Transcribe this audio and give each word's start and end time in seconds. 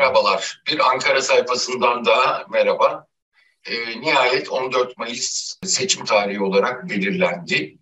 Merhabalar. 0.00 0.62
Bir 0.70 0.90
Ankara 0.90 1.22
sayfasından 1.22 2.04
daha 2.04 2.46
merhaba. 2.50 3.06
E, 3.64 4.00
nihayet 4.00 4.48
14 4.48 4.98
Mayıs 4.98 5.56
seçim 5.64 6.04
tarihi 6.04 6.40
olarak 6.40 6.90
belirlendi. 6.90 7.78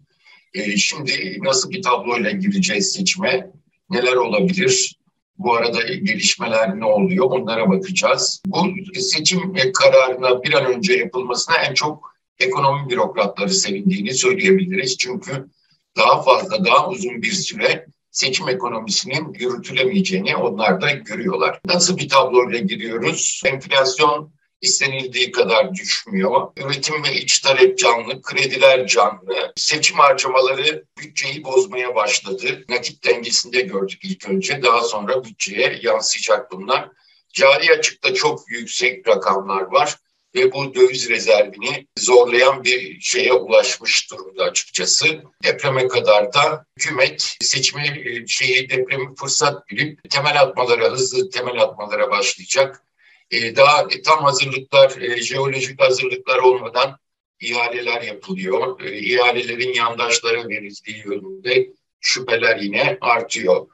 E, 0.54 0.76
şimdi 0.76 1.38
nasıl 1.42 1.70
bir 1.70 1.82
tabloyla 1.82 2.30
gireceğiz 2.30 2.92
seçime? 2.92 3.50
Neler 3.90 4.16
olabilir? 4.16 4.98
Bu 5.38 5.54
arada 5.54 5.82
gelişmeler 5.82 6.80
ne 6.80 6.84
oluyor? 6.84 7.26
Onlara 7.30 7.70
bakacağız. 7.70 8.42
Bu 8.46 8.66
seçim 8.94 9.54
kararına 9.72 10.42
bir 10.42 10.52
an 10.52 10.66
önce 10.66 10.92
yapılmasına 10.92 11.56
en 11.56 11.74
çok 11.74 12.14
ekonomi 12.38 12.90
bürokratları 12.90 13.54
sevindiğini 13.54 14.14
söyleyebiliriz. 14.14 14.98
Çünkü 14.98 15.48
daha 15.96 16.22
fazla, 16.22 16.64
daha 16.64 16.88
uzun 16.88 17.22
bir 17.22 17.32
süre 17.32 17.86
seçim 18.18 18.48
ekonomisinin 18.48 19.34
yürütülemeyeceğini 19.34 20.36
onlar 20.36 20.80
da 20.80 20.90
görüyorlar. 20.90 21.60
Nasıl 21.64 21.98
bir 21.98 22.08
tabloyla 22.08 22.58
giriyoruz? 22.58 23.42
Enflasyon 23.46 24.32
istenildiği 24.60 25.32
kadar 25.32 25.74
düşmüyor. 25.74 26.48
Üretim 26.56 27.04
ve 27.04 27.14
iç 27.14 27.38
talep 27.40 27.78
canlı, 27.78 28.22
krediler 28.22 28.86
canlı. 28.86 29.52
Seçim 29.56 29.96
harcamaları 29.96 30.84
bütçeyi 30.98 31.44
bozmaya 31.44 31.94
başladı. 31.94 32.64
Nakit 32.68 33.04
dengesinde 33.04 33.60
gördük 33.60 34.00
ilk 34.04 34.28
önce. 34.28 34.62
Daha 34.62 34.80
sonra 34.80 35.24
bütçeye 35.24 35.78
yansıyacak 35.82 36.52
bunlar. 36.52 36.88
Cari 37.32 37.72
açıkta 37.72 38.14
çok 38.14 38.50
yüksek 38.50 39.08
rakamlar 39.08 39.62
var 39.62 39.96
ve 40.38 40.52
bu 40.52 40.74
döviz 40.74 41.08
rezervini 41.08 41.86
zorlayan 41.98 42.64
bir 42.64 43.00
şeye 43.00 43.32
ulaşmış 43.32 44.10
durumda 44.10 44.44
açıkçası. 44.44 45.22
Depreme 45.44 45.88
kadar 45.88 46.32
da 46.32 46.64
hükümet 46.78 47.36
seçme 47.40 48.02
e, 48.04 48.26
şeyi 48.26 48.70
depremi 48.70 49.14
fırsat 49.14 49.68
bilip 49.70 50.10
temel 50.10 50.40
atmalara, 50.40 50.90
hızlı 50.90 51.30
temel 51.30 51.62
atmalara 51.62 52.10
başlayacak. 52.10 52.82
E, 53.30 53.56
daha 53.56 53.88
tam 53.88 54.24
hazırlıklar, 54.24 55.00
e, 55.00 55.22
jeolojik 55.22 55.80
hazırlıklar 55.80 56.38
olmadan 56.38 56.98
ihaleler 57.40 58.02
yapılıyor. 58.02 58.80
İhalelerin 58.80 59.74
yandaşlara 59.74 60.48
verildiği 60.48 61.02
yönünde 61.06 61.68
şüpheler 62.00 62.56
yine 62.56 62.98
artıyor. 63.00 63.66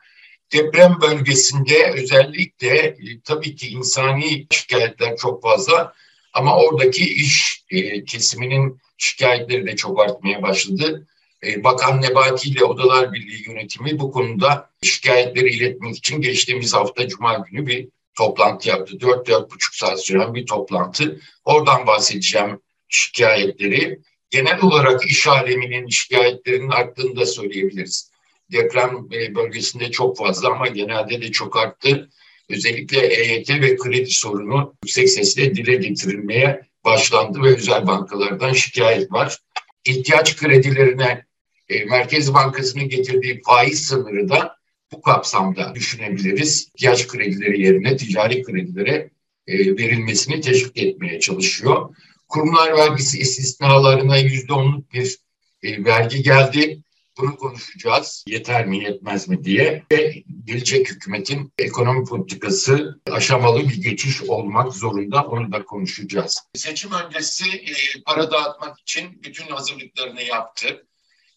Deprem 0.52 0.98
bölgesinde 1.00 1.92
özellikle 1.92 2.96
tabii 3.24 3.56
ki 3.56 3.68
insani 3.68 4.46
şikayetler 4.50 5.16
çok 5.16 5.42
fazla 5.42 5.94
ama 6.34 6.56
oradaki 6.56 7.14
iş 7.14 7.64
e, 7.70 8.04
kesiminin 8.04 8.80
şikayetleri 8.98 9.66
de 9.66 9.76
çok 9.76 10.00
artmaya 10.00 10.42
başladı. 10.42 11.06
E, 11.46 11.64
Bakan 11.64 12.02
Nebati 12.02 12.48
ile 12.48 12.64
Odalar 12.64 13.12
Birliği 13.12 13.48
yönetimi 13.48 13.98
bu 13.98 14.12
konuda 14.12 14.70
şikayetleri 14.82 15.50
iletmek 15.50 15.96
için 15.96 16.20
geçtiğimiz 16.20 16.74
hafta 16.74 17.08
Cuma 17.08 17.34
günü 17.34 17.66
bir 17.66 17.88
toplantı 18.14 18.68
yaptı. 18.68 18.96
4-4,5 18.96 19.78
saat 19.78 20.04
süren 20.04 20.34
bir 20.34 20.46
toplantı. 20.46 21.20
Oradan 21.44 21.86
bahsedeceğim 21.86 22.60
şikayetleri. 22.88 23.98
Genel 24.30 24.62
olarak 24.62 25.06
iş 25.06 25.26
aleminin 25.26 25.88
şikayetlerinin 25.88 26.70
arttığını 26.70 27.16
da 27.16 27.26
söyleyebiliriz. 27.26 28.10
Deprem 28.52 29.08
e, 29.12 29.34
bölgesinde 29.34 29.90
çok 29.90 30.18
fazla 30.18 30.48
ama 30.48 30.66
genelde 30.66 31.22
de 31.22 31.32
çok 31.32 31.56
arttı 31.56 32.08
özellikle 32.50 33.06
EYT 33.06 33.50
ve 33.50 33.76
kredi 33.76 34.10
sorunu 34.10 34.74
yüksek 34.84 35.08
sesle 35.08 35.54
dile 35.54 35.74
getirilmeye 35.74 36.60
başlandı 36.84 37.42
ve 37.42 37.56
özel 37.56 37.86
bankalardan 37.86 38.52
şikayet 38.52 39.12
var. 39.12 39.38
İhtiyaç 39.84 40.36
kredilerine 40.36 41.24
e, 41.68 41.84
Merkez 41.84 42.34
Bankası'nın 42.34 42.88
getirdiği 42.88 43.42
faiz 43.46 43.86
sınırı 43.86 44.28
da 44.28 44.56
bu 44.92 45.02
kapsamda 45.02 45.74
düşünebiliriz. 45.74 46.68
İhtiyaç 46.74 47.06
kredileri 47.06 47.62
yerine 47.62 47.96
ticari 47.96 48.42
kredilere 48.42 49.10
e, 49.46 49.58
verilmesini 49.58 50.40
teşvik 50.40 50.76
etmeye 50.76 51.20
çalışıyor. 51.20 51.94
Kurumlar 52.28 52.76
vergisi 52.76 53.18
istisnalarına 53.18 54.16
yüzde 54.16 54.52
onluk 54.52 54.92
bir 54.92 55.18
e, 55.62 55.84
vergi 55.84 56.22
geldi. 56.22 56.83
Bunu 57.18 57.36
konuşacağız. 57.36 58.24
Yeter 58.28 58.66
mi 58.66 58.84
yetmez 58.84 59.28
mi 59.28 59.44
diye. 59.44 59.84
Ve 59.92 60.24
gelecek 60.44 60.90
hükümetin 60.90 61.52
ekonomi 61.58 62.04
politikası 62.04 63.00
aşamalı 63.10 63.68
bir 63.68 63.82
geçiş 63.82 64.22
olmak 64.22 64.72
zorunda. 64.72 65.22
Onu 65.22 65.52
da 65.52 65.64
konuşacağız. 65.64 66.48
Seçim 66.54 66.92
öncesi 66.92 67.50
e, 67.50 68.02
para 68.06 68.30
dağıtmak 68.30 68.80
için 68.80 69.22
bütün 69.22 69.46
hazırlıklarını 69.46 70.22
yaptı. 70.22 70.86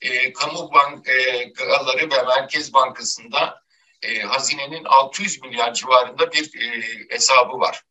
E, 0.01 0.33
kamu 0.33 0.71
bankaları 0.73 2.11
ve 2.11 2.23
Merkez 2.27 2.73
Bankası'nda 2.73 3.61
e, 4.01 4.19
hazinenin 4.19 4.83
600 4.83 5.41
milyar 5.41 5.73
civarında 5.73 6.31
bir 6.31 6.61
e, 6.61 6.83
hesabı 7.09 7.59
var. 7.59 7.83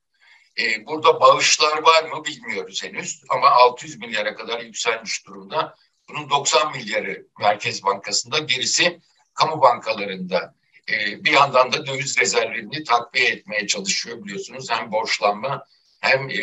E, 0.58 0.86
burada 0.86 1.20
bağışlar 1.20 1.82
var 1.82 2.04
mı 2.04 2.24
bilmiyoruz 2.24 2.84
henüz 2.84 3.22
ama 3.28 3.50
600 3.50 3.98
milyara 3.98 4.34
kadar 4.34 4.60
yükselmiş 4.60 5.26
durumda. 5.26 5.76
Bunun 6.08 6.30
90 6.30 6.72
milyarı 6.72 7.26
Merkez 7.40 7.82
Bankası'nda, 7.82 8.38
gerisi 8.38 9.00
kamu 9.34 9.62
bankalarında. 9.62 10.54
Ee, 10.90 11.24
bir 11.24 11.32
yandan 11.32 11.72
da 11.72 11.86
döviz 11.86 12.18
rezervlerini 12.18 12.84
takviye 12.84 13.28
etmeye 13.28 13.66
çalışıyor 13.66 14.24
biliyorsunuz. 14.24 14.70
Hem 14.70 14.92
borçlanma 14.92 15.64
hem 16.00 16.30
e, 16.30 16.38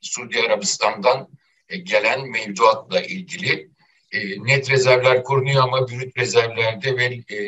Suudi 0.00 0.40
Arabistan'dan 0.40 1.28
e, 1.68 1.76
gelen 1.76 2.30
mevduatla 2.30 3.00
ilgili 3.00 3.70
e, 4.12 4.44
net 4.44 4.70
rezervler 4.70 5.24
korunuyor 5.24 5.62
ama 5.62 5.88
brüt 5.88 6.18
rezervlerde 6.18 6.96
ve 6.96 7.04
e, 7.04 7.38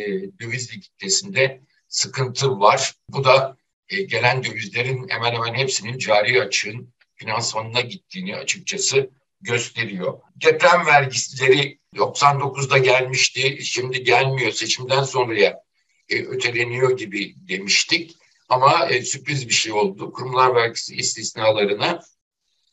döviz 0.41 0.73
likiditesinde 0.73 1.61
sıkıntı 1.89 2.61
var. 2.61 2.95
Bu 3.09 3.25
da 3.25 3.57
e, 3.89 4.03
gelen 4.03 4.45
dövizlerin 4.45 5.09
hemen 5.09 5.33
hemen 5.33 5.55
hepsinin 5.55 5.99
cari 5.99 6.43
açığın 6.43 6.95
finansmanına 7.17 7.81
gittiğini 7.81 8.37
açıkçası 8.37 9.11
gösteriyor. 9.41 10.19
Deprem 10.34 10.87
vergileri 10.87 11.78
99'da 11.97 12.78
gelmişti, 12.78 13.59
şimdi 13.65 14.04
gelmiyor 14.04 14.53
seçimden 14.53 15.03
sonraya 15.03 15.62
e, 16.09 16.16
öteleniyor 16.16 16.97
gibi 16.97 17.34
demiştik. 17.48 18.16
Ama 18.48 18.88
e, 18.88 19.03
sürpriz 19.03 19.48
bir 19.48 19.54
şey 19.54 19.72
oldu. 19.72 20.12
Kurumlar 20.12 20.54
vergisi 20.54 20.97
istisnalarına 20.97 22.00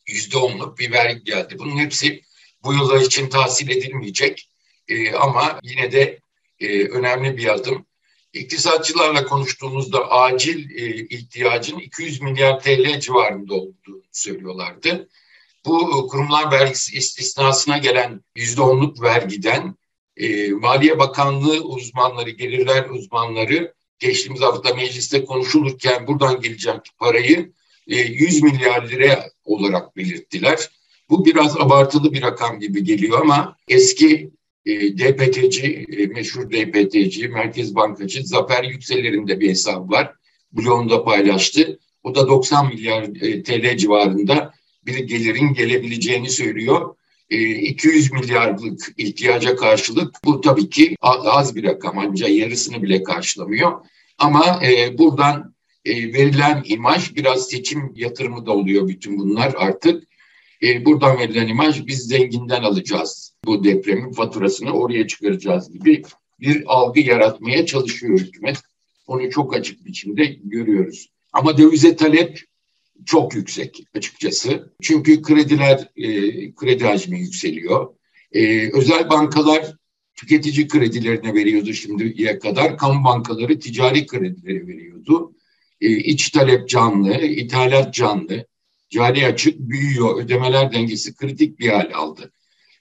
yüzde 0.08 0.38
onluk 0.38 0.80
bir 0.80 0.92
vergi 0.92 1.24
geldi. 1.24 1.60
Bunun 1.60 1.78
hepsi 1.78 2.22
bu 2.64 2.74
yıllar 2.74 3.02
için 3.02 3.30
tahsil 3.30 3.70
edilmeyecek 3.70 4.50
e, 4.88 5.14
ama 5.14 5.60
yine 5.64 5.92
de 5.92 6.20
e, 6.60 6.88
önemli 6.88 7.38
bir 7.38 7.54
adım. 7.54 7.86
İktisatçılarla 8.34 9.26
konuştuğumuzda 9.26 10.12
acil 10.12 10.70
e, 10.70 10.96
ihtiyacın 10.96 11.80
200 11.80 12.22
milyar 12.22 12.60
TL 12.60 13.00
civarında 13.00 13.54
olduğunu 13.54 14.04
söylüyorlardı 14.12 15.10
bu 15.66 16.08
kurumlar 16.08 16.52
vergisi 16.52 16.98
istisnasına 16.98 17.78
gelen 17.78 18.22
yüzde 18.36 18.62
onluk 18.62 19.02
vergiden 19.02 19.76
e, 20.18 20.50
Maliye 20.50 21.00
Bakanlığı 21.00 21.62
uzmanları, 21.62 22.30
gelirler 22.30 22.90
uzmanları 22.90 23.74
geçtiğimiz 24.00 24.42
hafta 24.42 24.74
mecliste 24.74 25.26
konuşulurken 25.26 26.08
buradan 26.08 26.42
geleceğim 26.42 26.80
parayı 27.00 27.52
e, 27.88 27.96
100 27.96 28.44
milyar 28.44 28.90
lira 28.90 29.30
olarak 29.44 29.96
belirttiler. 29.96 30.70
Bu 31.10 31.26
biraz 31.26 31.58
abartılı 31.58 32.14
bir 32.14 32.22
rakam 32.22 32.60
gibi 32.60 32.84
geliyor 32.84 33.22
ama 33.22 33.58
eski 33.68 34.32
e, 34.66 34.98
DPT'ci, 34.98 35.86
e, 35.98 36.06
meşhur 36.06 36.52
DPT'ci, 36.52 37.28
Merkez 37.28 37.76
Bankacı 37.76 38.24
Zafer 38.24 38.64
Yükseller'in 38.64 39.28
de 39.28 39.40
bir 39.40 39.50
hesabı 39.50 39.92
var. 39.92 40.14
Bloğunda 40.52 41.04
paylaştı. 41.04 41.80
O 42.04 42.16
da 42.16 42.28
90 42.28 42.68
milyar 42.68 43.04
e, 43.22 43.44
TL 43.44 43.78
civarında 43.78 44.54
bir 44.86 45.00
gelirin 45.00 45.54
gelebileceğini 45.54 46.30
söylüyor. 46.30 46.96
200 47.30 48.12
ee, 48.12 48.16
milyarlık 48.16 48.94
ihtiyaca 48.98 49.56
karşılık 49.56 50.16
bu 50.26 50.42
tabii 50.42 50.70
ki 50.70 50.96
az 51.02 51.56
bir 51.56 51.64
rakam 51.64 51.98
ancak 51.98 52.30
yarısını 52.30 52.84
bile 52.84 53.04
karşılamıyor. 53.04 53.86
Ama 54.18 54.60
e, 54.66 54.98
buradan 54.98 55.56
e, 55.86 56.14
verilen 56.14 56.64
imaj 56.66 57.16
biraz 57.16 57.50
seçim 57.50 57.92
yatırımı 57.96 58.46
da 58.46 58.52
oluyor 58.52 58.88
bütün 58.88 59.20
bunlar 59.20 59.54
artık. 59.58 60.04
E, 60.64 60.86
buradan 60.86 61.20
verilen 61.20 61.48
imaj 61.48 61.88
biz 61.88 62.08
zenginden 62.08 62.64
alacağız 62.64 63.34
bu 63.46 63.64
depremin 63.64 64.12
faturasını 64.12 64.72
oraya 64.72 65.08
çıkaracağız 65.08 65.72
gibi 65.72 66.04
bir 66.40 66.64
algı 66.66 67.00
yaratmaya 67.00 67.66
çalışıyor 67.66 68.20
hükümet. 68.20 68.58
Onu 69.08 69.32
çok 69.32 69.56
açık 69.56 69.86
biçimde 69.86 70.26
görüyoruz. 70.44 71.10
Ama 71.34 71.58
dövize 71.58 71.96
talep 71.96 72.42
çok 73.06 73.36
yüksek 73.36 73.84
açıkçası. 73.96 74.74
Çünkü 74.82 75.22
krediler, 75.22 75.90
e, 75.96 76.10
kredi 76.56 76.84
hacmi 76.84 77.20
yükseliyor. 77.20 77.96
E, 78.32 78.72
özel 78.72 79.10
bankalar 79.10 79.76
tüketici 80.16 80.68
kredilerine 80.68 81.34
veriyordu 81.34 81.74
şimdiye 81.74 82.40
kadar. 82.40 82.78
Kamu 82.78 83.06
bankaları 83.06 83.60
ticari 83.60 84.06
kredileri 84.06 84.68
veriyordu. 84.68 85.36
E, 85.82 85.90
iç 85.90 86.30
talep 86.30 86.70
canlı, 86.70 87.18
ithalat 87.18 87.94
canlı, 87.94 88.46
cari 88.90 89.26
açık 89.26 89.60
büyüyor. 89.60 90.24
Ödemeler 90.24 90.74
dengesi 90.74 91.16
kritik 91.16 91.60
bir 91.60 91.70
hal 91.70 91.92
aldı. 91.94 92.32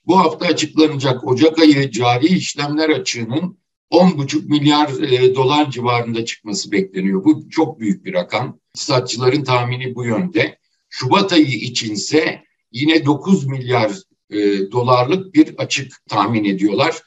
Bu 0.07 0.19
hafta 0.19 0.47
açıklanacak 0.47 1.29
Ocak 1.29 1.59
ayı 1.59 1.91
cari 1.91 2.27
işlemler 2.27 2.89
açığının 2.89 3.59
10,5 3.91 4.49
milyar 4.49 5.03
e, 5.03 5.35
dolar 5.35 5.71
civarında 5.71 6.25
çıkması 6.25 6.73
bekleniyor. 6.73 7.25
Bu 7.25 7.51
çok 7.51 7.81
büyük 7.81 8.05
bir 8.05 8.15
rakam. 8.15 8.59
İktisatçıların 8.75 9.45
tahmini 9.45 9.95
bu 9.95 10.05
yönde. 10.05 10.59
Şubat 10.91 11.33
ayı 11.33 11.47
içinse 11.47 12.45
yine 12.73 13.05
9 13.05 13.47
milyar 13.47 13.93
e, 14.31 14.71
dolarlık 14.73 15.35
bir 15.35 15.55
açık 15.59 16.07
tahmin 16.09 16.45
ediyorlar. 16.45 17.03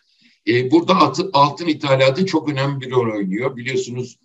E, 0.48 0.72
burada 0.72 0.96
altın, 0.96 1.30
altın 1.34 1.68
ithalatı 1.68 2.26
çok 2.26 2.50
önemli 2.50 2.82
bir 2.82 2.92
rol 2.92 3.16
oynuyor. 3.16 3.56
Biliyorsunuz 3.56 4.18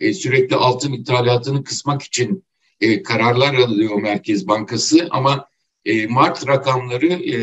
e, 0.00 0.14
sürekli 0.14 0.56
altın 0.56 0.92
ithalatını 0.92 1.64
kısmak 1.64 2.02
için 2.02 2.44
e, 2.80 3.02
kararlar 3.02 3.54
alıyor 3.54 4.02
Merkez 4.02 4.48
Bankası 4.48 5.08
ama 5.10 5.48
e, 5.84 6.06
Mart 6.06 6.46
rakamları 6.46 7.06
e, 7.06 7.34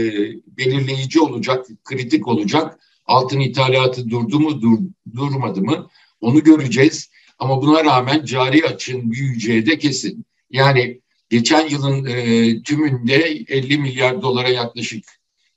belirleyici 0.57 1.19
olacak, 1.19 1.65
kritik 1.83 2.27
olacak. 2.27 2.79
Altın 3.05 3.39
ithalatı 3.39 4.09
durdu 4.09 4.39
mu, 4.39 4.61
dur, 4.61 4.77
durmadı 5.15 5.61
mı 5.61 5.89
onu 6.21 6.43
göreceğiz. 6.43 7.09
Ama 7.39 7.61
buna 7.61 7.85
rağmen 7.85 8.25
cari 8.25 8.65
açığın 8.65 9.11
büyüyeceği 9.11 9.65
de 9.65 9.77
kesin. 9.77 10.25
Yani 10.51 11.01
geçen 11.29 11.67
yılın 11.67 12.05
e, 12.05 12.61
tümünde 12.63 13.15
50 13.47 13.77
milyar 13.77 14.21
dolara 14.21 14.49
yaklaşık 14.49 15.03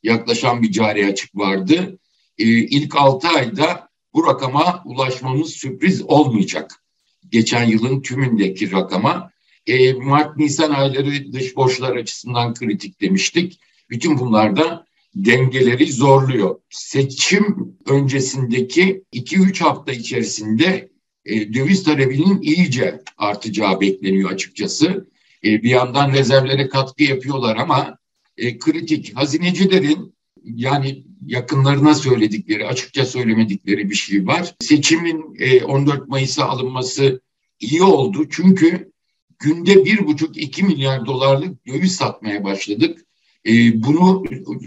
yaklaşan 0.03 0.63
bir 0.63 0.73
cari 0.73 1.07
açık 1.07 1.37
vardı. 1.37 1.99
E, 2.39 2.45
ilk 2.45 2.97
6 2.97 3.29
ayda 3.29 3.89
bu 4.15 4.27
rakama 4.27 4.83
ulaşmamız 4.85 5.51
sürpriz 5.51 6.03
olmayacak. 6.03 6.85
Geçen 7.29 7.65
yılın 7.65 8.03
tümündeki 8.03 8.73
rakama. 8.73 9.31
E, 9.67 9.93
Mart-Nisan 9.93 10.71
ayları 10.71 11.33
dış 11.33 11.57
borçlar 11.57 11.97
açısından 11.97 12.55
kritik 12.55 13.01
demiştik. 13.01 13.61
Bütün 13.91 14.19
bunlar 14.19 14.57
da 14.57 14.87
dengeleri 15.15 15.93
zorluyor. 15.93 16.61
Seçim 16.71 17.77
öncesindeki 17.87 19.05
2-3 19.13 19.61
hafta 19.61 19.93
içerisinde 19.93 20.90
e, 21.25 21.55
döviz 21.55 21.85
talebinin 21.85 22.43
iyice 22.43 23.03
artacağı 23.19 23.81
bekleniyor 23.81 24.31
açıkçası. 24.31 25.09
E, 25.45 25.63
bir 25.63 25.71
yandan 25.71 26.13
rezervlere 26.13 26.69
katkı 26.69 27.03
yapıyorlar 27.03 27.57
ama 27.57 27.99
e, 28.37 28.59
kritik 28.59 29.17
hazinecilerin 29.17 30.15
yani 30.45 31.05
yakınlarına 31.27 31.95
söyledikleri, 31.95 32.67
açıkça 32.67 33.07
söylemedikleri 33.07 33.91
bir 33.91 33.95
şey 33.95 34.27
var. 34.27 34.55
Seçimin 34.61 35.37
e, 35.39 35.65
14 35.65 36.09
Mayıs'a 36.09 36.45
alınması 36.45 37.21
iyi 37.61 37.83
oldu 37.83 38.27
çünkü 38.31 38.93
günde 39.39 39.85
bir 39.85 40.07
buçuk 40.07 40.37
iki 40.37 40.63
milyar 40.63 41.07
dolarlık 41.07 41.67
döviz 41.67 41.97
satmaya 41.97 42.45
başladık. 42.45 43.07
E, 43.47 43.83
bunu 43.83 44.25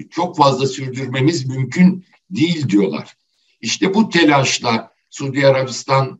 çok 0.09 0.37
fazla 0.37 0.67
sürdürmemiz 0.67 1.47
mümkün 1.47 2.05
değil 2.29 2.69
diyorlar. 2.69 3.13
İşte 3.61 3.93
bu 3.93 4.09
telaşla 4.09 4.93
Suudi 5.09 5.47
Arabistan 5.47 6.19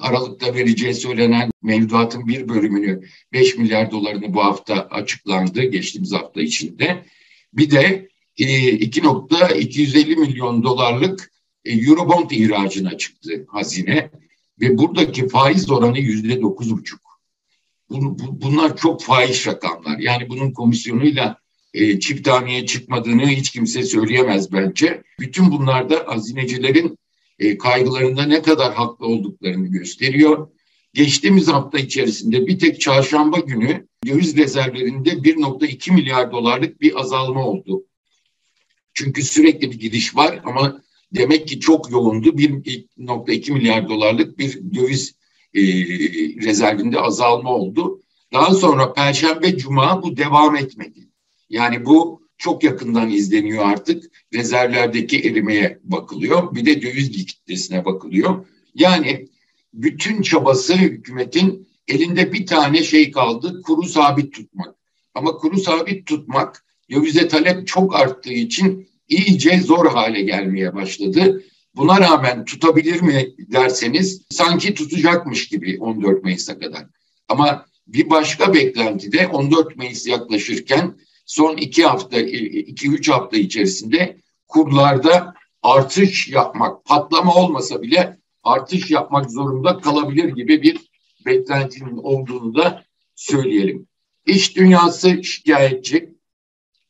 Aralık'ta 0.00 0.54
vereceği 0.54 0.94
söylenen 0.94 1.50
mevduatın 1.62 2.28
bir 2.28 2.48
bölümünü 2.48 3.02
5 3.32 3.56
milyar 3.56 3.90
dolarını 3.90 4.34
bu 4.34 4.44
hafta 4.44 4.74
açıklandı 4.74 5.62
geçtiğimiz 5.62 6.12
hafta 6.12 6.40
içinde. 6.40 7.04
Bir 7.52 7.70
de 7.70 8.08
e, 8.38 8.44
2.250 8.44 10.16
milyon 10.16 10.62
dolarlık 10.62 11.32
e, 11.64 11.72
Eurobond 11.72 12.30
ihracına 12.30 12.98
çıktı 12.98 13.46
hazine 13.48 14.10
ve 14.60 14.78
buradaki 14.78 15.28
faiz 15.28 15.70
oranı 15.70 15.98
yüzde 15.98 16.42
dokuz 16.42 16.72
buçuk. 16.72 17.00
Bunlar 17.90 18.76
çok 18.76 19.02
faiz 19.02 19.46
rakamlar. 19.46 19.98
Yani 19.98 20.28
bunun 20.28 20.52
komisyonuyla 20.52 21.38
e, 21.74 22.00
çift 22.00 22.28
çıkmadığını 22.66 23.26
hiç 23.26 23.50
kimse 23.50 23.82
söyleyemez 23.82 24.52
bence. 24.52 25.02
Bütün 25.20 25.50
bunlarda 25.50 26.04
hazinecilerin 26.06 26.98
e, 27.38 27.58
kaygılarında 27.58 28.22
ne 28.22 28.42
kadar 28.42 28.74
haklı 28.74 29.06
olduklarını 29.06 29.66
gösteriyor. 29.66 30.48
Geçtiğimiz 30.94 31.48
hafta 31.48 31.78
içerisinde 31.78 32.46
bir 32.46 32.58
tek 32.58 32.80
çarşamba 32.80 33.38
günü 33.38 33.86
döviz 34.06 34.36
rezervlerinde 34.36 35.10
1.2 35.10 35.92
milyar 35.92 36.32
dolarlık 36.32 36.80
bir 36.80 37.00
azalma 37.00 37.46
oldu. 37.46 37.84
Çünkü 38.94 39.22
sürekli 39.22 39.70
bir 39.70 39.78
gidiş 39.78 40.16
var 40.16 40.40
ama 40.44 40.82
demek 41.14 41.48
ki 41.48 41.60
çok 41.60 41.90
yoğundu. 41.90 42.28
1.2 42.28 43.52
milyar 43.52 43.88
dolarlık 43.88 44.38
bir 44.38 44.74
döviz 44.74 45.14
e, 45.54 45.62
rezervinde 46.46 47.00
azalma 47.00 47.50
oldu. 47.50 48.00
Daha 48.32 48.54
sonra 48.54 48.92
Perşembe, 48.92 49.56
Cuma 49.56 50.02
bu 50.02 50.16
devam 50.16 50.56
etmedi. 50.56 51.08
Yani 51.50 51.86
bu 51.86 52.23
çok 52.38 52.64
yakından 52.64 53.10
izleniyor 53.10 53.66
artık. 53.66 54.04
Rezervlerdeki 54.34 55.20
erimeye 55.20 55.78
bakılıyor. 55.84 56.54
Bir 56.54 56.66
de 56.66 56.82
döviz 56.82 57.26
kitlesine 57.26 57.84
bakılıyor. 57.84 58.46
Yani 58.74 59.28
bütün 59.74 60.22
çabası 60.22 60.74
hükümetin 60.74 61.68
elinde 61.88 62.32
bir 62.32 62.46
tane 62.46 62.82
şey 62.82 63.10
kaldı. 63.10 63.62
Kuru 63.62 63.82
sabit 63.82 64.32
tutmak. 64.32 64.74
Ama 65.14 65.36
kuru 65.36 65.60
sabit 65.60 66.06
tutmak 66.06 66.64
dövize 66.90 67.28
talep 67.28 67.66
çok 67.66 67.96
arttığı 67.96 68.32
için 68.32 68.88
iyice 69.08 69.60
zor 69.60 69.86
hale 69.86 70.22
gelmeye 70.22 70.74
başladı. 70.74 71.44
Buna 71.76 72.00
rağmen 72.00 72.44
tutabilir 72.44 73.00
mi 73.00 73.34
derseniz 73.38 74.22
sanki 74.30 74.74
tutacakmış 74.74 75.48
gibi 75.48 75.78
14 75.80 76.24
Mayıs'a 76.24 76.58
kadar. 76.58 76.86
Ama 77.28 77.66
bir 77.86 78.10
başka 78.10 78.54
beklenti 78.54 79.12
de 79.12 79.26
14 79.26 79.76
Mayıs 79.76 80.06
yaklaşırken 80.06 80.94
son 81.26 81.56
iki 81.56 81.84
hafta, 81.84 82.20
iki 82.20 82.88
üç 82.88 83.08
hafta 83.08 83.36
içerisinde 83.36 84.16
kurlarda 84.48 85.34
artış 85.62 86.28
yapmak, 86.28 86.84
patlama 86.84 87.34
olmasa 87.34 87.82
bile 87.82 88.18
artış 88.42 88.90
yapmak 88.90 89.30
zorunda 89.30 89.78
kalabilir 89.78 90.28
gibi 90.28 90.62
bir 90.62 90.80
beklentinin 91.26 91.96
olduğunu 91.96 92.54
da 92.54 92.84
söyleyelim. 93.14 93.86
İş 94.26 94.56
dünyası 94.56 95.24
şikayetçi. 95.24 96.14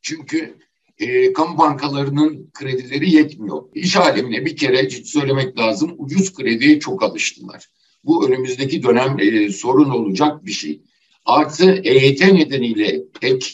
Çünkü 0.02 0.58
e, 0.98 1.32
kamu 1.32 1.58
bankalarının 1.58 2.50
kredileri 2.54 3.10
yetmiyor. 3.10 3.62
İş 3.74 3.96
alemine 3.96 4.44
bir 4.44 4.56
kere 4.56 4.90
söylemek 4.90 5.58
lazım 5.58 5.94
ucuz 5.98 6.34
krediye 6.34 6.80
çok 6.80 7.02
alıştılar. 7.02 7.68
Bu 8.04 8.28
önümüzdeki 8.28 8.82
dönem 8.82 9.16
e, 9.20 9.48
sorun 9.48 9.90
olacak 9.90 10.44
bir 10.44 10.52
şey. 10.52 10.82
Artı 11.24 11.70
EYT 11.84 12.20
nedeniyle 12.20 13.02
ek 13.22 13.46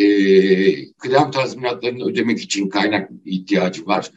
e, 0.00 0.92
kıdem 0.92 1.30
tazminatlarını 1.30 2.04
ödemek 2.04 2.40
için 2.40 2.68
kaynak 2.68 3.10
ihtiyacı 3.24 3.86
var. 3.86 4.10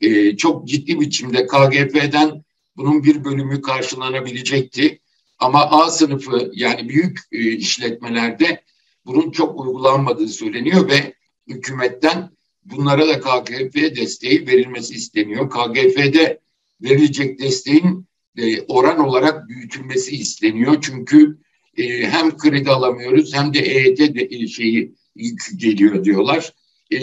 E, 0.00 0.36
çok 0.36 0.68
ciddi 0.68 1.00
biçimde 1.00 1.46
KGF'den 1.46 2.44
bunun 2.76 3.04
bir 3.04 3.24
bölümü 3.24 3.62
karşılanabilecekti. 3.62 5.00
Ama 5.38 5.70
A 5.70 5.90
sınıfı 5.90 6.50
yani 6.54 6.88
büyük 6.88 7.18
e, 7.32 7.38
işletmelerde 7.38 8.62
bunun 9.06 9.30
çok 9.30 9.60
uygulanmadığı 9.60 10.28
söyleniyor 10.28 10.88
ve 10.88 11.14
hükümetten 11.48 12.30
bunlara 12.64 13.08
da 13.08 13.20
KGF 13.20 13.74
desteği 13.74 14.46
verilmesi 14.46 14.94
isteniyor. 14.94 15.50
KGF'de 15.50 16.40
verilecek 16.82 17.38
desteğin 17.40 18.06
e, 18.36 18.60
oran 18.60 18.98
olarak 18.98 19.48
büyütülmesi 19.48 20.16
isteniyor. 20.16 20.76
Çünkü 20.80 21.38
e, 21.76 22.06
hem 22.06 22.36
kredi 22.36 22.70
alamıyoruz 22.70 23.34
hem 23.34 23.54
de 23.54 23.58
EYT 23.58 23.98
de, 23.98 24.28
e, 24.30 24.46
şeyi 24.46 24.94
yük 25.18 25.40
geliyor 25.56 26.04
diyorlar. 26.04 26.52
E, 26.92 26.98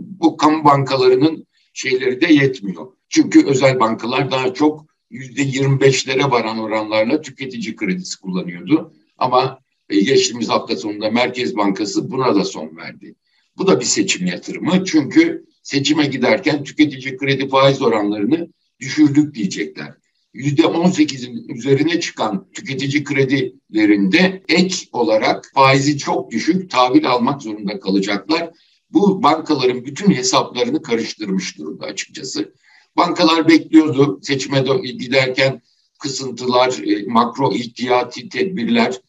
bu 0.00 0.36
kamu 0.36 0.64
bankalarının 0.64 1.46
şeyleri 1.72 2.20
de 2.20 2.32
yetmiyor. 2.32 2.86
Çünkü 3.08 3.46
özel 3.46 3.80
bankalar 3.80 4.30
daha 4.30 4.54
çok 4.54 4.86
yüzde 5.10 5.42
25'lere 5.42 6.30
varan 6.30 6.58
oranlarla 6.58 7.20
tüketici 7.20 7.76
kredisi 7.76 8.20
kullanıyordu. 8.20 8.92
Ama 9.18 9.60
e, 9.88 10.00
geçtiğimiz 10.00 10.48
hafta 10.48 10.76
sonunda 10.76 11.10
Merkez 11.10 11.56
Bankası 11.56 12.10
buna 12.10 12.34
da 12.34 12.44
son 12.44 12.76
verdi. 12.76 13.14
Bu 13.56 13.66
da 13.66 13.80
bir 13.80 13.84
seçim 13.84 14.26
yatırımı. 14.26 14.84
Çünkü 14.84 15.46
seçime 15.62 16.06
giderken 16.06 16.64
tüketici 16.64 17.16
kredi 17.16 17.48
faiz 17.48 17.82
oranlarını 17.82 18.48
düşürdük 18.80 19.34
diyecekler. 19.34 19.94
Yüzde 20.34 20.66
on 20.66 20.90
sekizin 20.90 21.48
üzerine 21.48 22.00
çıkan 22.00 22.50
tüketici 22.52 23.04
kredilerinde 23.04 24.42
ek 24.48 24.76
olarak 24.92 25.50
faizi 25.54 25.98
çok 25.98 26.30
düşük 26.30 26.70
tahvil 26.70 27.10
almak 27.10 27.42
zorunda 27.42 27.80
kalacaklar. 27.80 28.50
Bu 28.90 29.22
bankaların 29.22 29.84
bütün 29.84 30.10
hesaplarını 30.10 30.82
karıştırmış 30.82 31.58
durumda 31.58 31.86
açıkçası. 31.86 32.54
Bankalar 32.96 33.48
bekliyordu 33.48 34.18
seçime 34.22 34.60
giderken 34.80 35.62
kısıntılar, 35.98 36.82
e, 36.86 37.06
makro 37.06 37.52
ihtiyati 37.52 38.28
tedbirler, 38.28 39.00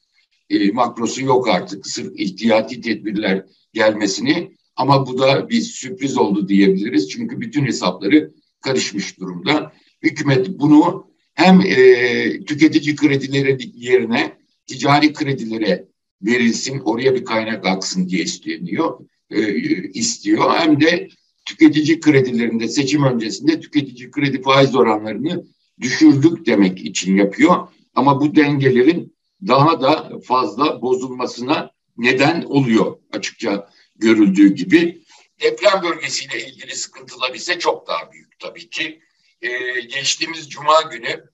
e, 0.49 0.71
makrosu 0.71 1.21
yok 1.21 1.47
artık. 1.47 1.88
Sırf 1.88 2.19
ihtiyati 2.19 2.81
tedbirler 2.81 3.45
gelmesini 3.73 4.57
ama 4.75 5.07
bu 5.07 5.17
da 5.17 5.49
bir 5.49 5.61
sürpriz 5.61 6.17
oldu 6.17 6.47
diyebiliriz. 6.47 7.09
Çünkü 7.09 7.41
bütün 7.41 7.65
hesapları 7.65 8.33
karışmış 8.61 9.19
durumda. 9.19 9.73
Hükümet 10.03 10.59
bunu 10.59 11.09
hem 11.39 11.62
e, 11.62 12.46
tüketici 12.46 12.96
kredileri 12.96 13.58
yerine 13.75 14.38
ticari 14.67 15.13
kredilere 15.13 15.86
verilsin, 16.22 16.79
oraya 16.79 17.15
bir 17.15 17.25
kaynak 17.25 17.65
aksın 17.65 18.10
diye 18.10 18.24
isteniyor, 18.24 19.00
e, 19.31 19.53
istiyor. 19.84 20.51
Hem 20.58 20.81
de 20.81 21.10
tüketici 21.46 22.00
kredilerinde 22.00 22.67
seçim 22.67 23.03
öncesinde 23.03 23.60
tüketici 23.60 24.12
kredi 24.12 24.41
faiz 24.41 24.75
oranlarını 24.75 25.46
düşürdük 25.81 26.46
demek 26.46 26.86
için 26.86 27.15
yapıyor. 27.15 27.67
Ama 27.96 28.22
bu 28.22 28.36
dengelerin 28.36 29.15
daha 29.48 29.81
da 29.81 30.19
fazla 30.24 30.81
bozulmasına 30.81 31.72
neden 31.98 32.41
oluyor 32.41 32.98
açıkça 33.12 33.69
görüldüğü 33.96 34.55
gibi. 34.55 35.01
Deprem 35.41 35.84
bölgesiyle 35.84 36.48
ilgili 36.48 36.75
sıkıntılar 36.75 37.34
ise 37.34 37.60
çok 37.60 37.88
daha 37.88 38.12
büyük 38.12 38.39
tabii 38.39 38.69
ki. 38.69 39.01
Ee, 39.41 39.79
geçtiğimiz 39.81 40.50
cuma 40.50 40.81
günü 40.81 41.29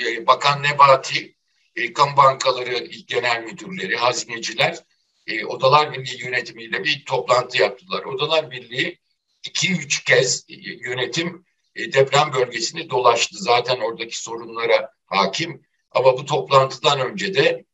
e, 0.00 0.26
Bakan 0.26 0.62
Nebati, 0.62 1.36
e, 1.76 1.92
kamu 1.92 2.16
bankaları 2.16 2.78
genel 3.06 3.42
müdürleri, 3.42 3.96
hazineciler 3.96 4.78
e, 5.26 5.44
Odalar 5.44 5.92
Birliği 5.92 6.24
yönetimiyle 6.24 6.84
bir 6.84 7.04
toplantı 7.04 7.58
yaptılar. 7.62 8.04
Odalar 8.04 8.50
Birliği 8.50 8.98
iki 9.46 9.72
üç 9.72 10.04
kez 10.04 10.44
e, 10.48 10.54
yönetim 10.88 11.44
deprem 11.76 12.32
bölgesini 12.32 12.90
dolaştı. 12.90 13.36
Zaten 13.38 13.80
oradaki 13.80 14.22
sorunlara 14.22 14.90
hakim. 15.06 15.62
Ama 15.90 16.18
bu 16.18 16.24
toplantıdan 16.24 17.00
önce 17.00 17.34
de 17.34 17.64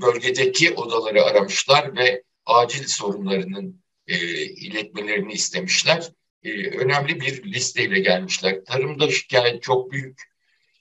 bölgedeki 0.00 0.72
odaları 0.74 1.24
aramışlar 1.24 1.96
ve 1.96 2.22
acil 2.46 2.86
sorunlarının 2.86 3.82
e, 4.06 4.16
iletmelerini 4.44 5.32
istemişler. 5.32 6.12
E, 6.44 6.68
önemli 6.68 7.20
bir 7.20 7.42
listeyle 7.44 8.00
gelmişler. 8.00 8.64
Tarımda 8.64 9.10
şikayet 9.10 9.62
çok 9.62 9.92
büyük. 9.92 10.22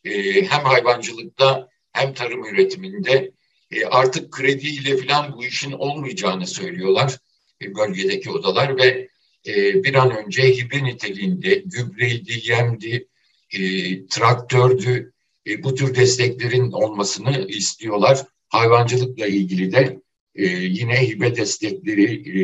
E, 0.06 0.42
hem 0.42 0.64
hayvancılıkta 0.64 1.70
hem 1.92 2.14
tarım 2.14 2.46
üretiminde 2.46 3.32
e, 3.72 3.86
artık 3.86 4.32
krediyle 4.32 4.98
falan 4.98 5.34
bu 5.38 5.46
işin 5.46 5.72
olmayacağını 5.72 6.48
söylüyorlar 6.48 7.18
e, 7.62 7.76
bölgedeki 7.76 8.30
odalar 8.30 8.78
ve 8.78 9.10
e, 9.48 9.84
bir 9.84 9.94
an 9.94 10.18
önce 10.18 10.44
hibe 10.44 10.84
niteliğinde 10.84 11.56
gübreydi, 11.66 12.50
yemdi, 12.50 13.08
e, 13.54 13.60
traktördü 14.08 15.14
e, 15.48 15.64
bu 15.64 15.76
tür 15.76 15.96
desteklerin 15.96 16.72
olmasını 16.72 17.48
istiyorlar. 17.48 18.20
Hayvancılıkla 18.50 19.28
ilgili 19.28 19.72
de 19.72 20.00
e, 20.36 20.46
yine 20.46 21.08
hibe 21.08 21.36
destekleri, 21.36 22.14
e, 22.14 22.44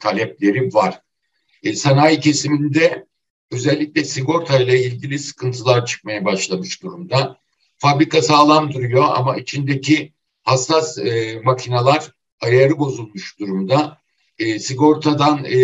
talepleri 0.00 0.74
var. 0.74 1.00
E, 1.62 1.72
sanayi 1.72 2.20
kesiminde 2.20 3.06
özellikle 3.50 4.04
sigorta 4.04 4.58
ile 4.58 4.84
ilgili 4.84 5.18
sıkıntılar 5.18 5.86
çıkmaya 5.86 6.24
başlamış 6.24 6.82
durumda. 6.82 7.38
Fabrika 7.76 8.22
sağlam 8.22 8.72
duruyor 8.72 9.04
ama 9.14 9.36
içindeki 9.36 10.12
hassas 10.42 10.98
e, 10.98 11.40
makineler 11.44 12.12
ayarı 12.40 12.78
bozulmuş 12.78 13.38
durumda. 13.38 13.98
E, 14.38 14.58
sigortadan 14.58 15.44
e, 15.44 15.58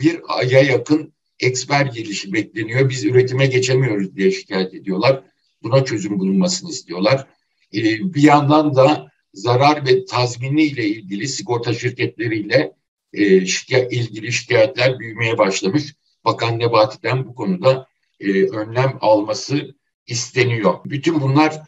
bir 0.00 0.20
aya 0.28 0.60
yakın 0.60 1.12
eksper 1.40 1.86
gelişi 1.86 2.32
bekleniyor. 2.32 2.90
Biz 2.90 3.04
üretime 3.04 3.46
geçemiyoruz 3.46 4.16
diye 4.16 4.30
şikayet 4.30 4.74
ediyorlar. 4.74 5.22
Buna 5.62 5.84
çözüm 5.84 6.18
bulunmasını 6.18 6.70
istiyorlar. 6.70 7.26
E, 7.74 7.82
bir 8.14 8.22
yandan 8.22 8.74
da 8.74 9.12
zarar 9.34 9.86
ve 9.86 10.04
tazmini 10.04 10.62
ile 10.62 10.86
ilgili 10.86 11.28
sigorta 11.28 11.74
şirketleriyle 11.74 12.72
e, 13.12 13.46
şikayet, 13.46 13.92
ilgili 13.92 14.32
şikayetler 14.32 14.98
büyümeye 14.98 15.38
başlamış. 15.38 15.94
Bakan 16.24 16.58
Nebati'den 16.58 17.26
bu 17.26 17.34
konuda 17.34 17.86
e, 18.20 18.42
önlem 18.42 18.98
alması 19.00 19.74
isteniyor. 20.06 20.74
Bütün 20.84 21.20
bunlar 21.20 21.62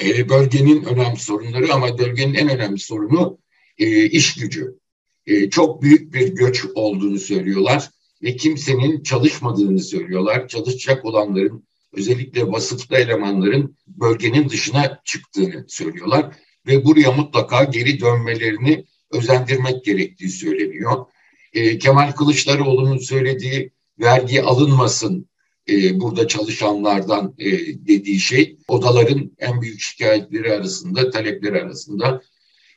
e, 0.00 0.28
bölgenin 0.28 0.84
önemli 0.84 1.16
sorunları 1.18 1.74
ama 1.74 1.98
bölgenin 1.98 2.34
en 2.34 2.48
önemli 2.48 2.78
sorunu 2.78 3.38
e, 3.78 4.04
iş 4.04 4.34
gücü. 4.34 4.78
E, 5.26 5.50
çok 5.50 5.82
büyük 5.82 6.14
bir 6.14 6.28
göç 6.28 6.64
olduğunu 6.74 7.18
söylüyorlar 7.18 7.90
ve 8.22 8.36
kimsenin 8.36 9.02
çalışmadığını 9.02 9.80
söylüyorlar. 9.80 10.48
Çalışacak 10.48 11.04
olanların 11.04 11.64
özellikle 11.92 12.48
vasıflı 12.48 12.96
elemanların 12.96 13.76
bölgenin 13.86 14.48
dışına 14.48 15.00
çıktığını 15.04 15.64
söylüyorlar 15.68 16.36
ve 16.66 16.84
buraya 16.84 17.12
mutlaka 17.12 17.64
geri 17.64 18.00
dönmelerini 18.00 18.84
özendirmek 19.12 19.84
gerektiği 19.84 20.28
söyleniyor. 20.28 21.06
E, 21.52 21.78
Kemal 21.78 22.12
Kılıçdaroğlu'nun 22.12 22.98
söylediği 22.98 23.70
vergi 24.00 24.42
alınmasın 24.42 25.26
e, 25.68 26.00
burada 26.00 26.28
çalışanlardan 26.28 27.34
e, 27.38 27.50
dediği 27.86 28.20
şey 28.20 28.56
odaların 28.68 29.30
en 29.38 29.62
büyük 29.62 29.80
şikayetleri 29.80 30.52
arasında, 30.52 31.10
talepleri 31.10 31.62
arasında. 31.62 32.22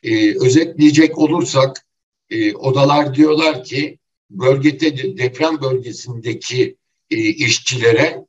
E, 0.02 0.38
özetleyecek 0.44 1.18
olursak 1.18 1.86
e, 2.30 2.54
odalar 2.54 3.14
diyorlar 3.14 3.64
ki 3.64 3.98
bölgede 4.30 5.18
deprem 5.18 5.60
bölgesindeki 5.60 6.76
e, 7.10 7.16
işçilere 7.16 8.26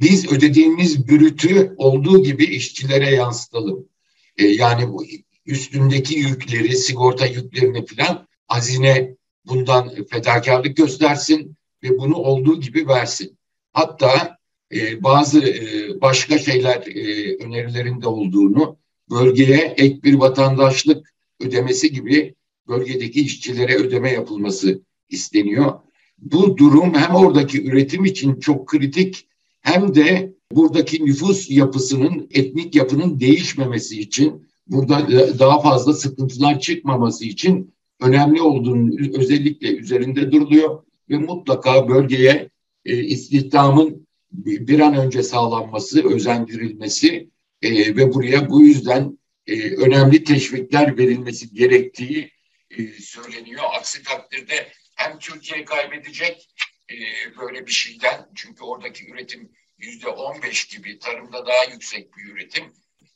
biz 0.00 0.32
ödediğimiz 0.32 1.08
bürütü 1.08 1.74
olduğu 1.76 2.22
gibi 2.22 2.44
işçilere 2.44 3.10
yansıtalım. 3.14 3.88
E, 4.36 4.46
yani 4.46 4.88
bu 4.88 5.04
üstündeki 5.48 6.18
yükleri, 6.18 6.76
sigorta 6.76 7.26
yüklerini 7.26 7.86
falan 7.86 8.26
hazine 8.46 9.16
bundan 9.44 10.04
fedakarlık 10.10 10.76
göstersin 10.76 11.56
ve 11.82 11.98
bunu 11.98 12.16
olduğu 12.16 12.60
gibi 12.60 12.88
versin. 12.88 13.38
Hatta 13.72 14.38
e, 14.72 15.02
bazı 15.02 15.40
e, 15.40 16.00
başka 16.00 16.38
şeyler 16.38 16.86
e, 16.86 17.36
önerilerinde 17.36 18.08
olduğunu 18.08 18.76
bölgeye 19.10 19.74
ek 19.76 20.02
bir 20.02 20.14
vatandaşlık 20.14 21.14
ödemesi 21.40 21.92
gibi 21.92 22.34
bölgedeki 22.68 23.20
işçilere 23.20 23.76
ödeme 23.76 24.12
yapılması 24.12 24.82
isteniyor. 25.08 25.72
Bu 26.18 26.56
durum 26.56 26.94
hem 26.94 27.14
oradaki 27.14 27.64
üretim 27.64 28.04
için 28.04 28.40
çok 28.40 28.68
kritik 28.68 29.28
hem 29.60 29.94
de 29.94 30.34
buradaki 30.52 31.04
nüfus 31.04 31.50
yapısının, 31.50 32.28
etnik 32.30 32.74
yapının 32.74 33.20
değişmemesi 33.20 34.00
için, 34.00 34.47
burada 34.68 35.08
daha 35.38 35.60
fazla 35.60 35.92
sıkıntılar 35.92 36.60
çıkmaması 36.60 37.24
için 37.24 37.74
önemli 38.00 38.42
olduğunu 38.42 38.90
özellikle 39.18 39.76
üzerinde 39.76 40.32
duruluyor 40.32 40.82
ve 41.10 41.18
mutlaka 41.18 41.88
bölgeye 41.88 42.50
e, 42.84 42.96
istihdamın 42.96 44.08
bir 44.32 44.80
an 44.80 44.94
önce 44.94 45.22
sağlanması, 45.22 46.14
özendirilmesi 46.14 47.30
e, 47.62 47.96
ve 47.96 48.14
buraya 48.14 48.50
bu 48.50 48.60
yüzden 48.60 49.18
e, 49.46 49.74
önemli 49.74 50.24
teşvikler 50.24 50.98
verilmesi 50.98 51.54
gerektiği 51.54 52.30
e, 52.70 52.92
söyleniyor. 52.92 53.62
Aksi 53.78 54.02
takdirde 54.02 54.68
hem 54.96 55.18
Türkiye 55.18 55.64
kaybedecek 55.64 56.48
e, 56.90 56.96
böyle 57.40 57.66
bir 57.66 57.72
şeyden 57.72 58.28
çünkü 58.34 58.64
oradaki 58.64 59.10
üretim 59.10 59.50
yüzde 59.78 60.08
on 60.08 60.42
beş 60.42 60.66
gibi 60.66 60.98
tarımda 60.98 61.46
daha 61.46 61.72
yüksek 61.72 62.16
bir 62.16 62.32
üretim. 62.32 62.64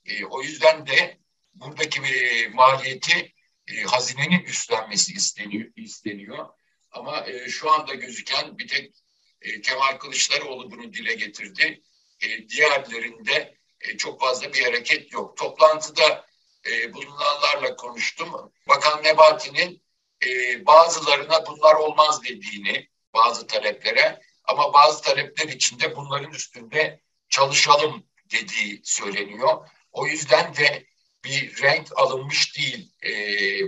E, 0.07 0.25
o 0.25 0.43
yüzden 0.43 0.87
de 0.87 1.22
buradaki 1.55 2.01
e, 2.01 2.49
maliyeti 2.49 3.33
e, 3.69 3.83
hazinenin 3.83 4.41
üstlenmesi 4.41 5.13
isteniyor. 5.13 5.71
isteniyor. 5.77 6.49
Ama 6.91 7.27
e, 7.27 7.49
şu 7.49 7.71
anda 7.73 7.95
gözüken 7.95 8.59
bir 8.59 8.69
tek 8.69 8.95
e, 9.43 9.61
Kemal 9.61 9.99
Kılıçdaroğlu 9.99 10.71
bunu 10.71 10.93
dile 10.93 11.15
getirdi. 11.15 11.83
E, 12.21 12.49
diğerlerinde 12.49 13.59
e, 13.81 13.97
çok 13.97 14.21
fazla 14.21 14.53
bir 14.53 14.63
hareket 14.63 15.13
yok. 15.13 15.37
Toplantıda 15.37 16.27
e, 16.71 16.93
bulunanlarla 16.93 17.77
konuştum. 17.77 18.53
Bakan 18.69 19.03
Nebati'nin 19.03 19.83
e, 20.27 20.67
bazılarına 20.67 21.47
bunlar 21.47 21.75
olmaz 21.75 22.25
dediğini, 22.25 22.89
bazı 23.15 23.47
taleplere 23.47 24.21
ama 24.45 24.73
bazı 24.73 25.03
talepler 25.03 25.49
içinde 25.49 25.97
bunların 25.97 26.31
üstünde 26.31 27.01
çalışalım 27.29 28.07
dediği 28.33 28.81
söyleniyor. 28.85 29.69
O 29.93 30.07
yüzden 30.07 30.57
de 30.57 30.87
bir 31.25 31.63
renk 31.63 31.89
alınmış 31.97 32.57
değil. 32.59 32.93
E, 33.05 33.13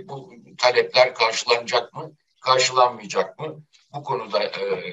bu 0.07 0.33
talepler 0.57 1.15
karşılanacak 1.15 1.93
mı, 1.93 2.15
karşılanmayacak 2.41 3.39
mı? 3.39 3.63
Bu 3.93 4.03
konuda 4.03 4.43
e, 4.43 4.83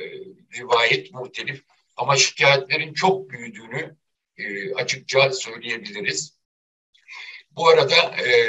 rivayet 0.59 1.13
muhtelif 1.13 1.65
ama 1.97 2.17
şikayetlerin 2.17 2.95
çok 2.95 3.31
büyüdüğünü 3.31 3.97
e, 4.37 4.75
açıkça 4.75 5.33
söyleyebiliriz. 5.33 6.39
Bu 7.51 7.69
arada 7.69 7.97
e, 7.97 8.49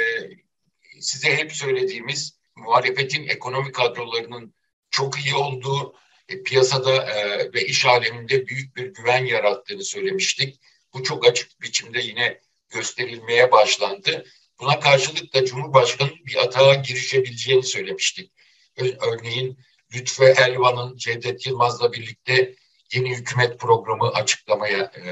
size 1.00 1.36
hep 1.36 1.52
söylediğimiz 1.52 2.38
muhalefetin 2.56 3.28
ekonomi 3.28 3.72
kadrolarının 3.72 4.54
çok 4.90 5.26
iyi 5.26 5.34
olduğu, 5.34 5.94
e, 6.28 6.42
piyasada 6.42 7.10
e, 7.10 7.52
ve 7.52 7.66
iş 7.66 7.86
aleminde 7.86 8.46
büyük 8.46 8.76
bir 8.76 8.94
güven 8.94 9.24
yarattığını 9.24 9.84
söylemiştik. 9.84 10.60
Bu 10.94 11.02
çok 11.02 11.26
açık 11.26 11.60
biçimde 11.60 12.00
yine 12.00 12.40
gösterilmeye 12.74 13.52
başlandı. 13.52 14.24
Buna 14.60 14.80
karşılık 14.80 15.34
da 15.34 15.44
Cumhurbaşkanı 15.44 16.10
bir 16.26 16.36
atağa 16.36 16.74
girişebileceğini 16.74 17.62
söylemiştik. 17.62 18.32
Örneğin 19.00 19.58
Lütfü 19.94 20.24
Elvan'ın 20.24 20.96
Cevdet 20.96 21.46
Yılmaz'la 21.46 21.92
birlikte 21.92 22.54
yeni 22.94 23.16
hükümet 23.16 23.60
programı 23.60 24.08
açıklamaya 24.08 24.78
e, 24.78 25.02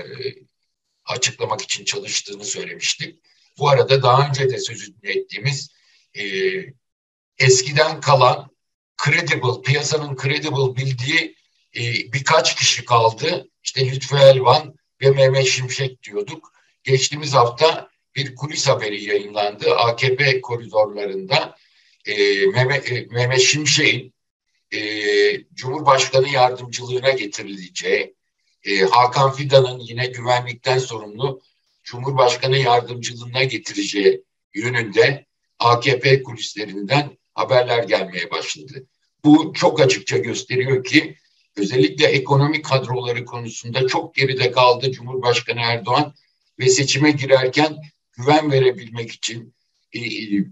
açıklamak 1.05 1.63
için 1.63 1.85
çalıştığını 1.85 2.45
söylemiştik. 2.45 3.21
Bu 3.59 3.69
arada 3.69 4.03
daha 4.03 4.29
önce 4.29 4.51
de 4.51 4.59
sözünü 4.59 4.97
ettiğimiz 5.03 5.71
e, 6.15 6.25
eskiden 7.39 8.01
kalan 8.01 8.51
credible, 9.05 9.63
piyasanın 9.65 10.17
credible 10.17 10.77
bildiği 10.77 11.37
e, 11.77 11.83
birkaç 12.13 12.57
kişi 12.57 12.85
kaldı. 12.85 13.49
İşte 13.63 13.91
Lütfü 13.91 14.17
Elvan 14.17 14.75
ve 15.03 15.11
Mehmet 15.11 15.47
Şimşek 15.47 16.03
diyorduk. 16.03 16.53
Geçtiğimiz 16.85 17.35
hafta 17.35 17.89
bir 18.17 18.35
kulis 18.35 18.69
haberi 18.69 19.05
yayınlandı. 19.05 19.75
AKP 19.75 20.41
koridorlarında 20.41 21.57
e, 22.07 22.47
Mehmet, 22.47 22.93
e, 22.93 23.07
Mehmet 23.11 23.41
Şimşek'in 23.41 24.15
e, 24.75 24.81
Cumhurbaşkanı 25.55 26.29
yardımcılığına 26.29 27.11
getirileceği, 27.11 28.15
e, 28.65 28.79
Hakan 28.79 29.33
Fidan'ın 29.33 29.79
yine 29.79 30.07
güvenlikten 30.07 30.79
sorumlu 30.79 31.41
Cumhurbaşkanı 31.85 32.59
yardımcılığına 32.59 33.45
getireceği 33.45 34.23
yönünde 34.55 35.27
AKP 35.59 36.23
kulislerinden 36.23 37.19
haberler 37.35 37.85
gelmeye 37.85 38.31
başladı. 38.31 38.87
Bu 39.25 39.53
çok 39.57 39.81
açıkça 39.81 40.19
gösteriyor 40.19 40.85
ki 40.85 41.17
özellikle 41.57 42.07
ekonomik 42.07 42.65
kadroları 42.65 43.25
konusunda 43.25 43.87
çok 43.87 44.15
geride 44.15 44.51
kaldı 44.51 44.93
Cumhurbaşkanı 44.93 45.61
Erdoğan 45.61 46.15
ve 46.59 46.69
seçime 46.69 47.11
girerken 47.11 47.77
güven 48.13 48.53
verebilmek 48.53 49.13
için 49.13 49.55
e, 49.93 50.01
e, 50.01 50.45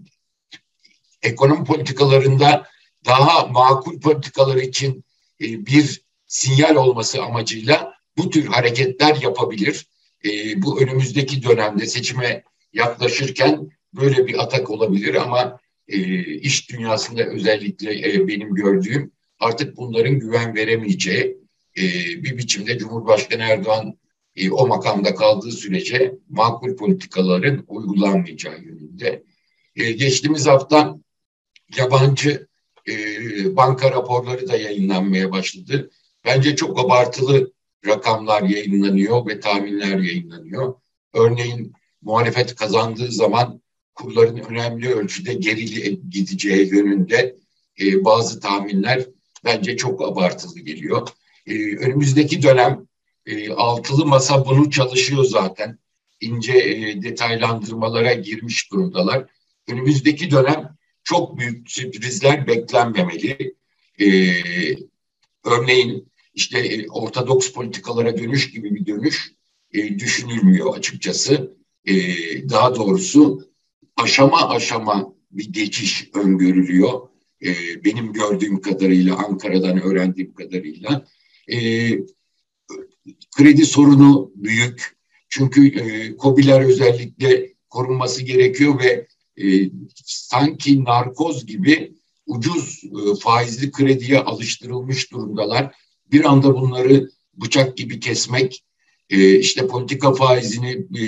ekonomi 1.21 1.63
politikalarında 1.63 2.67
daha 3.05 3.47
makul 3.47 3.99
politikalar 3.99 4.57
için 4.57 5.03
e, 5.41 5.65
bir 5.65 6.01
sinyal 6.27 6.75
olması 6.75 7.21
amacıyla 7.21 7.93
bu 8.17 8.29
tür 8.29 8.45
hareketler 8.45 9.15
yapabilir. 9.15 9.87
E, 10.25 10.61
bu 10.61 10.81
önümüzdeki 10.81 11.43
dönemde 11.43 11.85
seçime 11.85 12.43
yaklaşırken 12.73 13.69
böyle 13.93 14.27
bir 14.27 14.43
atak 14.43 14.69
olabilir 14.69 15.15
ama 15.15 15.59
e, 15.87 16.23
iş 16.23 16.69
dünyasında 16.69 17.23
özellikle 17.23 18.13
e, 18.13 18.27
benim 18.27 18.55
gördüğüm 18.55 19.11
artık 19.39 19.77
bunların 19.77 20.19
güven 20.19 20.55
veremeyeceği 20.55 21.37
e, 21.77 21.83
bir 22.23 22.37
biçimde 22.37 22.77
Cumhurbaşkanı 22.77 23.41
Erdoğan 23.41 23.97
e, 24.35 24.51
o 24.51 24.67
makamda 24.67 25.15
kaldığı 25.15 25.51
sürece 25.51 26.15
makul 26.29 26.75
politikaların 26.75 27.65
uygulanmayacağı 27.67 28.61
yönünde. 28.61 29.23
E, 29.75 29.91
geçtiğimiz 29.91 30.47
hafta 30.47 30.97
yabancı 31.77 32.47
e, 32.89 32.95
banka 33.55 33.91
raporları 33.91 34.47
da 34.47 34.57
yayınlanmaya 34.57 35.31
başladı. 35.31 35.89
Bence 36.25 36.55
çok 36.55 36.79
abartılı 36.79 37.51
rakamlar 37.85 38.41
yayınlanıyor 38.41 39.27
ve 39.27 39.39
tahminler 39.39 39.99
yayınlanıyor. 39.99 40.73
Örneğin 41.13 41.73
muhalefet 42.01 42.55
kazandığı 42.55 43.11
zaman 43.11 43.61
kurların 43.95 44.37
önemli 44.37 44.93
ölçüde 44.93 45.33
geri 45.33 45.65
gideceği 46.09 46.69
yönünde 46.73 47.35
e, 47.81 48.05
bazı 48.05 48.39
tahminler 48.39 49.05
bence 49.45 49.77
çok 49.77 50.01
abartılı 50.01 50.59
geliyor. 50.59 51.07
E, 51.47 51.77
önümüzdeki 51.77 52.43
dönem 52.43 52.87
e, 53.25 53.51
altılı 53.51 54.05
masa 54.05 54.45
bunu 54.45 54.71
çalışıyor 54.71 55.23
zaten. 55.23 55.77
İnce 56.21 56.53
e, 56.53 57.01
detaylandırmalara 57.01 58.13
girmiş 58.13 58.71
durumdalar. 58.71 59.25
Önümüzdeki 59.67 60.31
dönem 60.31 60.77
çok 61.03 61.37
büyük 61.37 61.71
sürprizler 61.71 62.47
beklenmemeli. 62.47 63.55
E, 63.99 64.07
örneğin 65.45 66.11
işte 66.33 66.59
e, 66.59 66.87
ortodoks 66.87 67.51
politikalara 67.51 68.17
dönüş 68.17 68.51
gibi 68.51 68.75
bir 68.75 68.85
dönüş 68.85 69.33
e, 69.73 69.99
düşünülmüyor 69.99 70.77
açıkçası. 70.77 71.57
E, 71.85 71.93
daha 72.49 72.75
doğrusu 72.75 73.51
aşama 73.97 74.49
aşama 74.49 75.13
bir 75.31 75.53
geçiş 75.53 76.09
öngörülüyor. 76.13 77.07
E, 77.45 77.49
benim 77.85 78.13
gördüğüm 78.13 78.61
kadarıyla, 78.61 79.15
Ankara'dan 79.15 79.81
öğrendiğim 79.81 80.33
kadarıyla. 80.33 81.05
E, 81.51 81.57
kredi 83.37 83.65
sorunu 83.65 84.31
büyük. 84.35 84.97
Çünkü 85.29 85.67
e, 85.67 86.17
COBİ'ler 86.17 86.61
özellikle 86.61 87.53
korunması 87.69 88.23
gerekiyor 88.23 88.79
ve 88.79 89.07
e, 89.43 89.69
sanki 90.05 90.83
narkoz 90.83 91.45
gibi 91.45 91.93
ucuz 92.25 92.83
e, 92.83 93.19
faizli 93.19 93.71
krediye 93.71 94.19
alıştırılmış 94.19 95.11
durumdalar. 95.11 95.75
Bir 96.11 96.25
anda 96.25 96.55
bunları 96.55 97.09
bıçak 97.33 97.77
gibi 97.77 97.99
kesmek, 97.99 98.63
e, 99.09 99.39
işte 99.39 99.67
politika 99.67 100.13
faizini 100.13 100.71
e, 100.71 101.05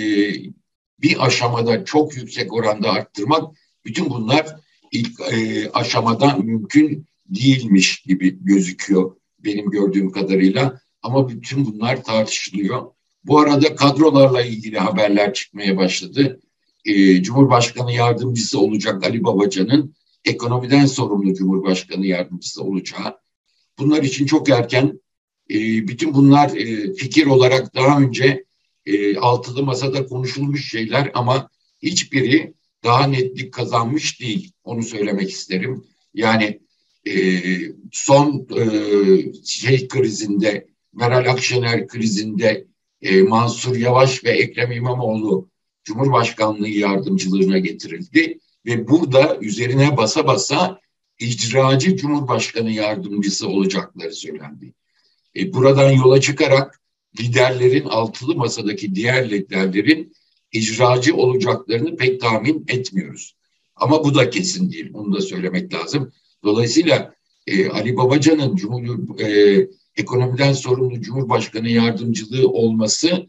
bir 1.01 1.25
aşamada 1.25 1.85
çok 1.85 2.17
yüksek 2.17 2.53
oranda 2.53 2.91
arttırmak, 2.91 3.55
bütün 3.85 4.09
bunlar 4.09 4.55
ilk 4.91 5.19
e, 5.33 5.69
aşamada 5.71 6.35
mümkün 6.37 7.05
değilmiş 7.25 8.01
gibi 8.01 8.45
gözüküyor 8.45 9.15
benim 9.39 9.69
gördüğüm 9.69 10.11
kadarıyla. 10.11 10.81
Ama 11.03 11.29
bütün 11.29 11.65
bunlar 11.65 12.03
tartışılıyor. 12.03 12.85
Bu 13.25 13.39
arada 13.39 13.75
kadrolarla 13.75 14.41
ilgili 14.41 14.79
haberler 14.79 15.33
çıkmaya 15.33 15.77
başladı. 15.77 16.39
Ee, 16.85 17.23
Cumhurbaşkanı 17.23 17.93
yardımcısı 17.93 18.59
olacak 18.59 19.03
Ali 19.03 19.23
Babacan'ın 19.23 19.95
ekonomiden 20.25 20.85
sorumlu 20.85 21.33
Cumhurbaşkanı 21.33 22.05
yardımcısı 22.05 22.63
olacağı. 22.63 23.17
Bunlar 23.79 24.03
için 24.03 24.25
çok 24.25 24.49
erken. 24.49 24.99
E, 25.49 25.57
bütün 25.87 26.13
bunlar 26.13 26.55
e, 26.55 26.93
fikir 26.93 27.25
olarak 27.25 27.75
daha 27.75 27.99
önce 27.99 28.45
e, 28.85 29.17
altılı 29.17 29.63
masada 29.63 30.05
konuşulmuş 30.05 30.71
şeyler 30.71 31.11
ama 31.13 31.49
hiçbiri 31.83 32.53
daha 32.83 33.07
netlik 33.07 33.53
kazanmış 33.53 34.21
değil. 34.21 34.51
Onu 34.63 34.83
söylemek 34.83 35.29
isterim. 35.29 35.83
Yani 36.13 36.59
e, 37.07 37.41
son 37.91 38.47
e, 38.57 38.65
şey 39.45 39.87
krizinde 39.87 40.72
Meral 40.93 41.31
Akşener 41.31 41.87
krizinde 41.87 42.67
e, 43.01 43.21
Mansur 43.21 43.75
Yavaş 43.75 44.23
ve 44.23 44.29
Ekrem 44.29 44.71
İmamoğlu 44.71 45.49
Cumhurbaşkanlığı 45.83 46.67
yardımcılığına 46.67 47.57
getirildi 47.57 48.39
ve 48.65 48.87
burada 48.87 49.37
üzerine 49.41 49.97
basa 49.97 50.27
basa 50.27 50.79
icracı 51.19 51.97
Cumhurbaşkanı 51.97 52.71
yardımcısı 52.71 53.47
olacakları 53.47 54.13
söylendi. 54.13 54.73
E, 55.35 55.53
buradan 55.53 55.91
yola 55.91 56.21
çıkarak 56.21 56.81
liderlerin 57.19 57.85
altılı 57.85 58.35
masadaki 58.35 58.95
diğer 58.95 59.29
liderlerin 59.29 60.13
icracı 60.51 61.15
olacaklarını 61.15 61.95
pek 61.95 62.21
tahmin 62.21 62.65
etmiyoruz. 62.67 63.35
Ama 63.75 64.03
bu 64.03 64.15
da 64.15 64.29
kesin 64.29 64.71
değil. 64.71 64.91
Onu 64.93 65.15
da 65.15 65.21
söylemek 65.21 65.73
lazım. 65.73 66.11
Dolayısıyla 66.43 67.15
e, 67.47 67.69
Ali 67.69 67.97
Babacan'ın 67.97 68.55
Cumhur, 68.55 69.19
e, 69.19 69.67
ekonomiden 69.97 70.53
sorumlu 70.53 71.01
Cumhurbaşkanı 71.01 71.69
yardımcılığı 71.69 72.49
olması 72.49 73.27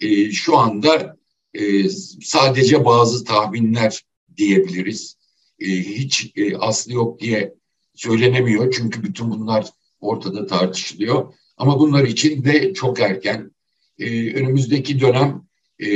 e, 0.00 0.30
şu 0.30 0.58
anda 0.58 1.16
e, 1.54 1.88
sadece 2.22 2.84
bazı 2.84 3.24
tahminler 3.24 4.02
diyebiliriz. 4.36 5.16
E, 5.60 5.66
hiç 5.68 6.32
e, 6.36 6.56
aslı 6.56 6.92
yok 6.92 7.20
diye 7.20 7.54
söylenemiyor 7.94 8.72
çünkü 8.72 9.02
bütün 9.02 9.30
bunlar 9.30 9.66
ortada 10.00 10.46
tartışılıyor. 10.46 11.34
Ama 11.56 11.80
bunlar 11.80 12.04
için 12.04 12.44
de 12.44 12.74
çok 12.74 13.00
erken. 13.00 13.50
E, 13.98 14.34
önümüzdeki 14.34 15.00
dönem 15.00 15.44
e, 15.78 15.88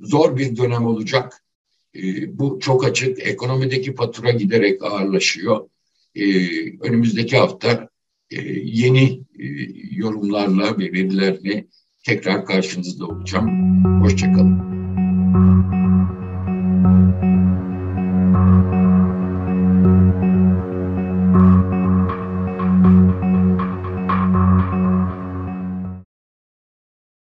zor 0.00 0.36
bir 0.36 0.56
dönem 0.56 0.86
olacak. 0.86 1.44
E, 1.96 2.38
bu 2.38 2.58
çok 2.60 2.84
açık. 2.84 3.26
Ekonomideki 3.26 3.94
fatura 3.94 4.30
giderek 4.30 4.82
ağırlaşıyor. 4.82 5.68
E, 6.14 6.24
önümüzdeki 6.80 7.36
hafta 7.36 7.89
e, 8.30 8.42
yeni 8.64 9.20
e, 9.38 9.46
yorumlarla 9.90 10.78
ve 10.78 10.92
verilerle 10.92 11.66
tekrar 12.06 12.46
karşınızda 12.46 13.06
olacağım. 13.06 13.84
Hoşçakalın. 14.02 14.70